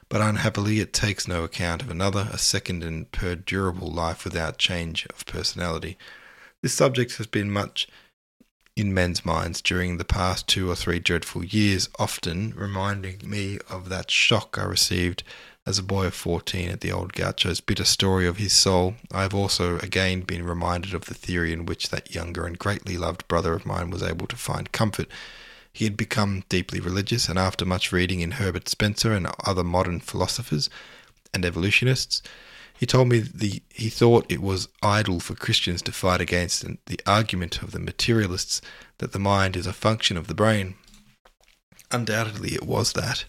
[0.08, 5.06] but unhappily it takes no account of another, a second and perdurable life without change
[5.06, 5.96] of personality.
[6.62, 7.88] This subject has been much
[8.76, 13.88] in men's minds during the past two or three dreadful years, often reminding me of
[13.88, 15.22] that shock I received
[15.66, 19.22] as a boy of 14 at the old gaucho's bitter story of his soul, I
[19.22, 23.28] have also again been reminded of the theory in which that younger and greatly loved
[23.28, 25.06] brother of mine was able to find comfort.
[25.72, 30.00] He had become deeply religious, and after much reading in Herbert Spencer and other modern
[30.00, 30.68] philosophers
[31.32, 32.22] and evolutionists,
[32.78, 37.00] he told me the, he thought it was idle for Christians to fight against the
[37.06, 38.60] argument of the materialists
[38.98, 40.74] that the mind is a function of the brain.
[41.90, 43.24] Undoubtedly, it was that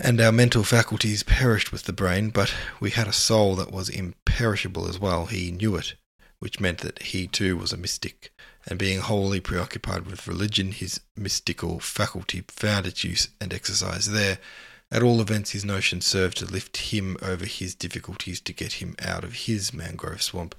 [0.00, 3.88] and our mental faculties perished with the brain, but we had a soul that was
[3.88, 5.26] imperishable as well.
[5.26, 5.94] He knew it,
[6.38, 8.32] which meant that he too was a mystic,
[8.68, 14.38] and being wholly preoccupied with religion, his mystical faculty found its use and exercise there,
[14.90, 18.96] At all events, his notion served to lift him over his difficulties to get him
[19.00, 20.54] out of his mangrove swamp,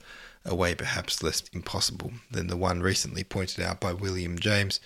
[0.45, 4.79] a way perhaps less impossible than the one recently pointed out by William James.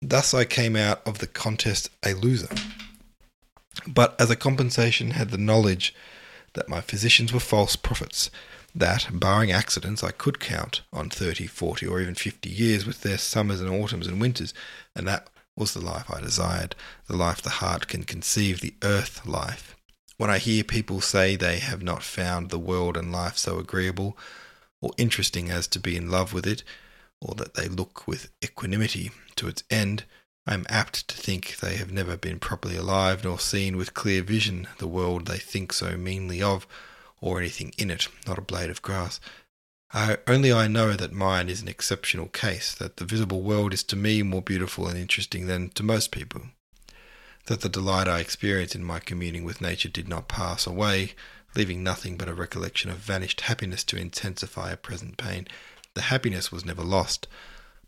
[0.00, 2.48] Thus I came out of the contest a loser.
[3.86, 5.94] But as a compensation, had the knowledge
[6.54, 8.30] that my physicians were false prophets,
[8.78, 13.18] that, barring accidents, I could count on thirty, forty, or even fifty years with their
[13.18, 14.54] summers and autumns and winters,
[14.94, 16.74] and that was the life I desired,
[17.06, 19.74] the life the heart can conceive, the earth life.
[20.16, 24.16] When I hear people say they have not found the world and life so agreeable
[24.80, 26.62] or interesting as to be in love with it,
[27.20, 30.04] or that they look with equanimity to its end,
[30.46, 34.22] I am apt to think they have never been properly alive nor seen with clear
[34.22, 36.66] vision the world they think so meanly of,
[37.20, 39.20] or anything in it, not a blade of grass.
[39.92, 43.82] I, only I know that mine is an exceptional case, that the visible world is
[43.84, 46.42] to me more beautiful and interesting than to most people,
[47.46, 51.14] that the delight I experienced in my communing with nature did not pass away,
[51.56, 55.48] leaving nothing but a recollection of vanished happiness to intensify a present pain.
[55.94, 57.26] The happiness was never lost,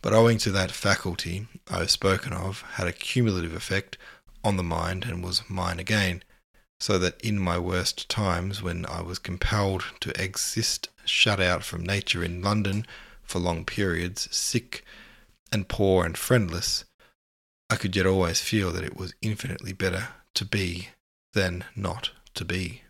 [0.01, 3.99] but owing to that faculty I have spoken of, had a cumulative effect
[4.43, 6.23] on the mind and was mine again
[6.81, 11.85] so that in my worst times, when I was compelled to exist shut out from
[11.85, 12.87] nature in London
[13.23, 14.83] for long periods, sick
[15.53, 16.85] and poor and friendless,
[17.69, 20.89] I could yet always feel that it was infinitely better to be
[21.35, 22.83] than not to be.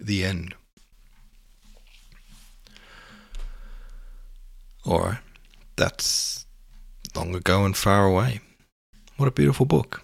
[0.00, 0.54] The end.
[4.86, 5.18] Alright,
[5.76, 6.46] that's
[7.14, 8.40] long ago and far away.
[9.16, 10.02] What a beautiful book.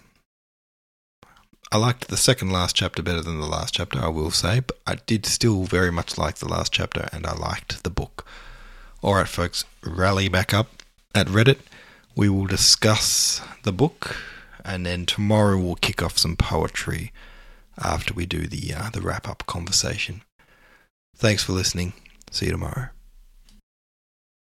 [1.71, 4.79] I liked the second last chapter better than the last chapter, I will say, but
[4.87, 8.25] I did still very much like the last chapter and I liked the book.
[9.03, 10.81] Alright, folks, rally back up
[11.13, 11.59] at Reddit.
[12.15, 14.17] We will discuss the book
[14.65, 17.11] and then tomorrow we'll kick off some poetry
[17.77, 20.23] after we do the, uh, the wrap up conversation.
[21.15, 21.93] Thanks for listening.
[22.31, 22.89] See you tomorrow.